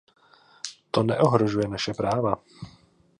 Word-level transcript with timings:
To 0.91 1.03
neohrožuje 1.05 1.67
naše 1.69 1.93
práva. 1.93 2.35